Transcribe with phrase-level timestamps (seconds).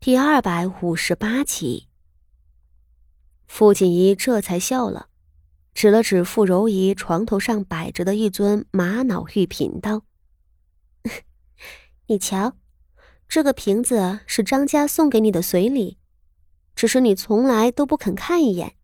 [0.00, 1.88] 第二百五十八集，
[3.48, 5.08] 傅锦仪这才笑了，
[5.74, 10.04] 指了指傅柔仪床头上摆着的一尊玛瑙玉瓶，道
[12.06, 12.56] ：“你瞧，
[13.28, 15.98] 这个瓶子是张家送给你的随礼，
[16.76, 18.76] 只是你从来都不肯看一眼。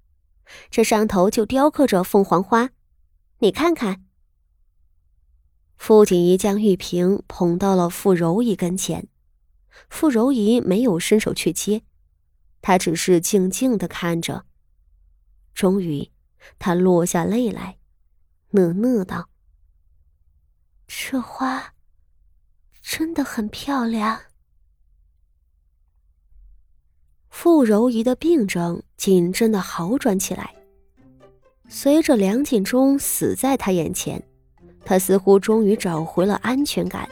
[0.68, 2.70] 这上头就雕刻着凤凰花，
[3.38, 4.04] 你看看。”
[5.78, 9.06] 傅锦仪将玉瓶捧到了傅柔仪跟前。
[9.88, 11.82] 傅柔仪没有伸手去接，
[12.62, 14.44] 她只是静静的看着。
[15.54, 16.10] 终于，
[16.58, 17.78] 她落下泪来，
[18.50, 19.28] 讷讷道
[20.86, 21.74] ：“这花
[22.80, 24.20] 真的很漂亮。”
[27.28, 30.54] 傅柔仪的病症紧真的好转起来。
[31.68, 34.22] 随着梁锦忠死在他眼前，
[34.84, 37.08] 他似乎终于找回了安全感。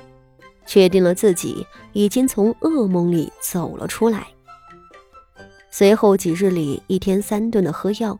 [0.67, 4.27] 确定了自己已经从噩梦里走了出来。
[5.71, 8.19] 随后几日里，一天三顿的喝药，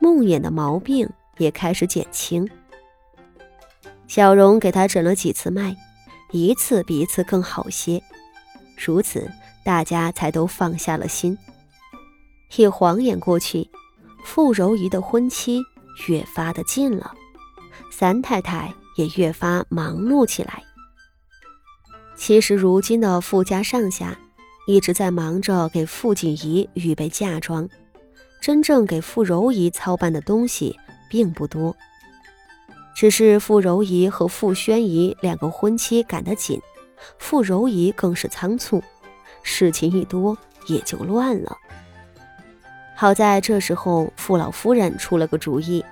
[0.00, 2.48] 梦魇的毛病也开始减轻。
[4.06, 5.76] 小荣给他诊了几次脉，
[6.30, 8.02] 一次比一次更好些。
[8.82, 9.30] 如此，
[9.64, 11.36] 大家才都放下了心。
[12.56, 13.68] 一晃眼过去，
[14.24, 15.60] 傅柔仪的婚期
[16.08, 17.12] 越发的近了，
[17.90, 20.62] 三太太也越发忙碌起来。
[22.16, 24.18] 其实，如今的傅家上下
[24.66, 27.68] 一直在忙着给傅锦仪预备嫁妆，
[28.40, 30.76] 真正给傅柔仪操办的东西
[31.10, 31.76] 并不多。
[32.96, 36.58] 只是傅柔仪和傅宣仪两个婚期赶得紧，
[37.18, 38.82] 傅柔仪更是仓促，
[39.42, 41.54] 事情一多也就乱了。
[42.96, 45.84] 好在这时候，傅老夫人出了个主意，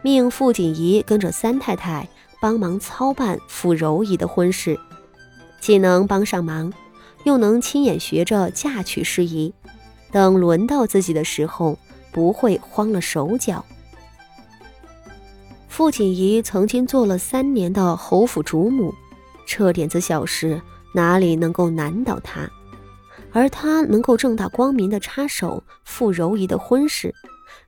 [0.00, 2.08] 命傅锦仪跟着三太太
[2.40, 4.78] 帮忙操办傅柔仪的婚事。
[5.60, 6.72] 既能帮上忙，
[7.24, 9.52] 又能亲眼学着嫁娶事宜，
[10.12, 11.78] 等轮到自己的时候，
[12.12, 13.64] 不会慌了手脚。
[15.68, 18.94] 傅锦仪曾经做了三年的侯府主母，
[19.44, 20.62] 这点子小事
[20.94, 22.48] 哪里能够难倒她？
[23.32, 27.14] 而她能够正大光明的插手傅柔仪的婚事，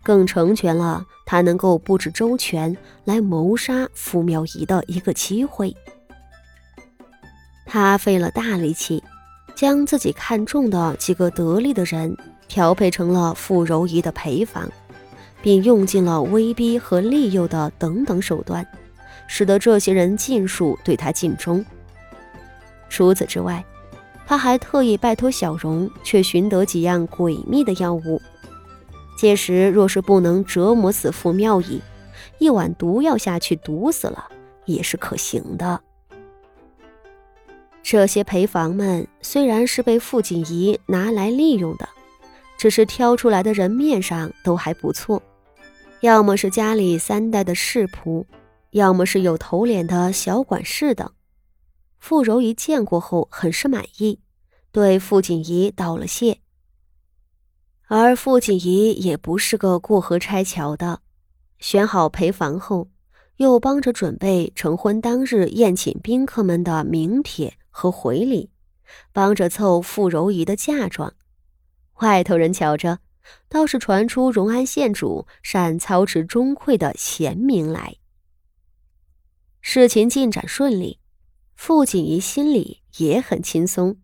[0.02, 2.74] 更成全了她能够布置周全
[3.04, 5.76] 来谋杀傅妙仪的一个机会。
[7.70, 9.04] 他费了大力气，
[9.54, 12.16] 将自己看中的几个得力的人
[12.48, 14.66] 调配成了傅柔仪的陪房，
[15.42, 18.66] 并用尽了威逼和利诱的等等手段，
[19.26, 21.62] 使得这些人尽数对他尽忠。
[22.88, 23.62] 除此之外，
[24.26, 28.20] 他还特意拜托小荣去寻得几样诡秘的药物，
[29.18, 31.82] 届时若是不能折磨死傅妙仪，
[32.38, 34.24] 一碗毒药下去毒死了
[34.64, 35.78] 也是可行的。
[37.90, 41.88] 这些陪房们虽然是被傅锦仪拿来利用的，
[42.58, 45.22] 只是挑出来的人面上都还不错，
[46.02, 48.26] 要么是家里三代的世仆，
[48.72, 51.10] 要么是有头脸的小管事等。
[51.98, 54.20] 傅柔仪见过后很是满意，
[54.70, 56.40] 对傅锦仪道了谢。
[57.86, 61.00] 而傅锦仪也不是个过河拆桥的，
[61.58, 62.88] 选好陪房后，
[63.38, 67.54] 又帮着准备成婚当日宴请宾客们的名帖。
[67.78, 68.50] 和回礼，
[69.12, 71.14] 帮着凑傅柔仪的嫁妆。
[72.00, 72.98] 外头人瞧着，
[73.48, 77.94] 倒是传出荣安县主善操持钟馗的贤名来。
[79.60, 80.98] 事情进展顺利，
[81.54, 83.98] 傅锦仪心里也很轻松，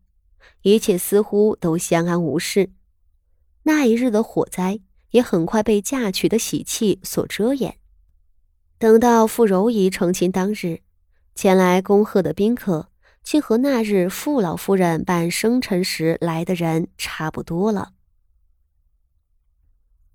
[0.62, 2.70] 一切似乎都相安无事。
[3.64, 4.78] 那一日的火灾
[5.10, 7.78] 也很快被嫁娶的喜气所遮掩。
[8.78, 10.82] 等到傅柔仪成亲当日，
[11.34, 12.90] 前来恭贺的宾客。
[13.24, 17.92] 竟和那日傅老夫人办生辰时来的人差不多了。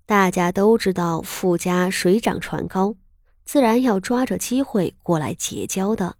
[0.06, 2.94] 大家都知道傅家水涨船高，
[3.44, 6.16] 自然要抓着机会过来结交的。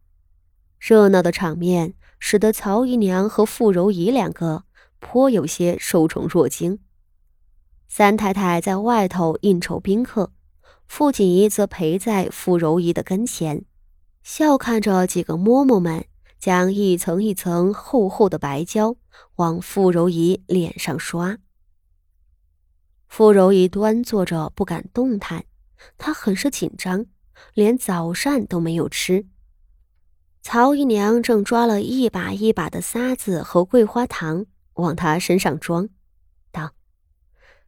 [0.79, 4.65] 热闹的场面使得曹姨娘和傅柔仪两个
[4.99, 6.81] 颇有些受宠若惊。
[7.89, 10.33] 三太太在外头应酬宾客，
[10.87, 13.65] 傅锦仪则陪在傅柔仪的跟前，
[14.23, 16.05] 笑看着几个嬷嬷们。
[16.41, 18.97] 将一层一层厚厚的白胶
[19.37, 21.37] 往傅柔仪脸上刷。
[23.07, 25.45] 傅柔仪端坐着不敢动弹，
[25.99, 27.05] 她很是紧张，
[27.53, 29.27] 连早膳都没有吃。
[30.43, 35.91] 曹姨娘正抓了一把一把的沙子和桂花糖往她身上装，
[36.51, 36.71] 道：“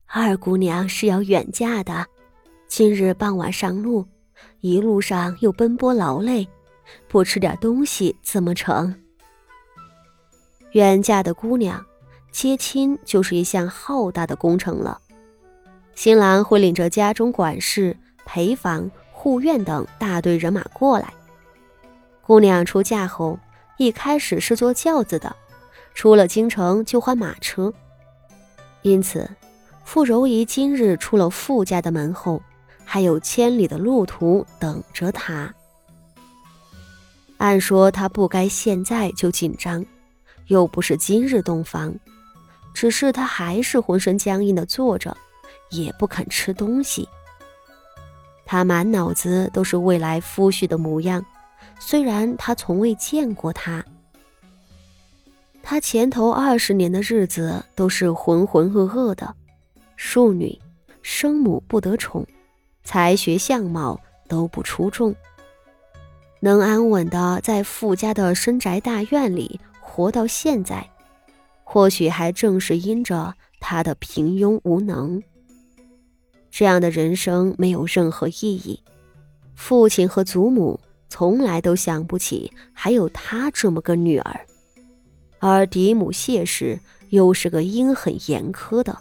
[0.06, 2.06] 二姑娘是要远嫁的，
[2.68, 4.06] 今日傍晚上路，
[4.60, 6.48] 一路上又奔波劳累。”
[7.08, 8.94] 不吃点东西怎么成？
[10.72, 11.84] 远嫁的姑娘，
[12.30, 15.00] 接亲就是一项浩大的工程了。
[15.94, 21.12] 新郎会领着家中管事、陪房、护院等大队人马过来。
[22.22, 23.38] 姑娘出嫁后，
[23.76, 25.36] 一开始是坐轿子的，
[25.92, 27.72] 出了京城就换马车。
[28.80, 29.28] 因此，
[29.84, 32.40] 傅柔仪今日出了傅家的门后，
[32.84, 35.54] 还有千里的路途等着她。
[37.42, 39.84] 按说她不该现在就紧张，
[40.46, 41.92] 又不是今日洞房，
[42.72, 45.16] 只是她还是浑身僵硬的坐着。
[45.72, 47.08] 也不肯吃东西。
[48.44, 51.24] 他满脑子都是未来夫婿的模样，
[51.80, 53.82] 虽然他从未见过他。
[55.62, 59.34] 他前头二十年的日子都是浑浑噩噩的，
[59.96, 60.60] 庶女，
[61.00, 62.26] 生母不得宠，
[62.84, 63.98] 才学相貌
[64.28, 65.14] 都不出众，
[66.44, 70.90] 能安稳的在富家的深宅大院里活到现在，
[71.62, 75.22] 或许还正是因着他的平庸无能。
[76.50, 78.82] 这样的人生没有任何意义，
[79.54, 84.40] 父亲和祖母从来都想不起还有他这么个女儿，
[85.38, 86.76] 而嫡母谢氏
[87.10, 88.98] 又是个阴狠严苛的，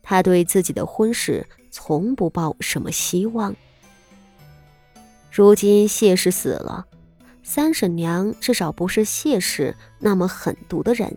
[0.00, 3.52] 他对自己的婚事从不抱什么希望。
[5.38, 6.84] 如今谢氏死了，
[7.44, 11.16] 三婶娘至少不是谢氏那么狠毒的人，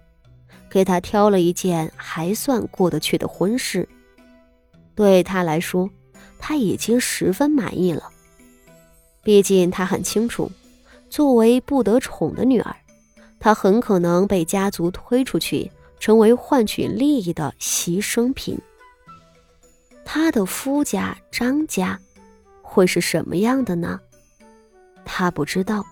[0.70, 3.90] 给她挑了一件还算过得去的婚事。
[4.94, 5.90] 对她来说，
[6.38, 8.12] 她已经十分满意了。
[9.24, 10.52] 毕竟她很清楚，
[11.10, 12.76] 作为不得宠的女儿，
[13.40, 18.56] 她很可能被家族推出去，成为换取利益的牺牲品。
[20.06, 22.00] 他的夫家张家
[22.62, 24.00] 会是什么样的呢？
[25.06, 25.86] 她不知道，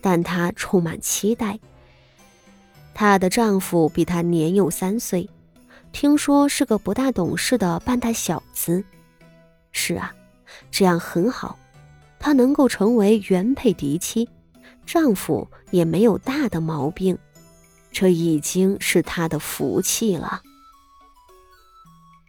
[0.00, 1.58] 但她充满期待。
[2.94, 5.28] 她的丈夫比她年幼三岁。
[5.90, 8.84] 听说是个不大懂事的半大小子，
[9.72, 10.14] 是啊，
[10.70, 11.58] 这样很好，
[12.18, 14.28] 她能够成为原配嫡妻，
[14.84, 17.16] 丈夫也没有大的毛病，
[17.90, 20.42] 这已经是她的福气了。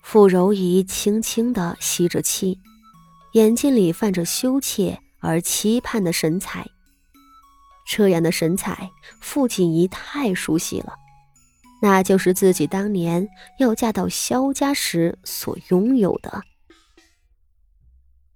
[0.02, 2.58] 傅柔仪轻轻地吸着气，
[3.34, 6.66] 眼睛里泛着羞怯而期盼的神采。
[7.88, 10.94] 这样的神采，傅锦仪太熟悉了。
[11.81, 16.44] 那就是自己当年要嫁到萧家时所拥有的。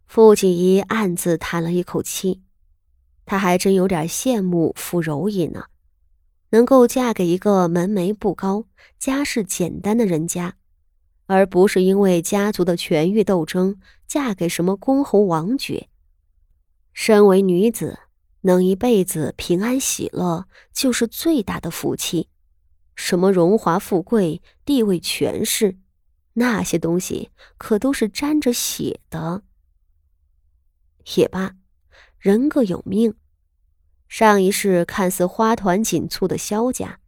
[0.08, 2.42] 傅锦仪暗自叹了一口气，
[3.26, 5.66] 他还真有点羡慕傅柔仪呢，
[6.52, 8.66] 能够嫁给一个门楣不高、
[8.98, 10.56] 家世简单的人家，
[11.26, 15.90] 而不是因为家族的权欲斗争嫁给什么公侯王爵。
[16.94, 18.00] 身为女子，
[18.42, 22.30] 能一辈子平安喜乐，就是最大的福气。
[22.96, 25.78] 什么荣华富贵、地位权势，
[26.34, 29.42] 那些东西可都是沾着血的。
[31.16, 31.56] 也罢，
[32.20, 33.16] 人各有命。
[34.08, 37.00] 上一世看似花团锦簇的萧家，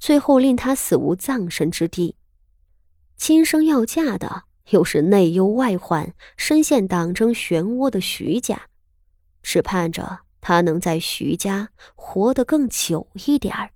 [0.00, 2.16] 最后令他死无葬身之地；
[3.16, 8.68] 今生要嫁的，又是内忧外患、深陷党争漩涡的徐家，
[9.42, 13.70] 是盼着他能在徐家活得更久一点儿。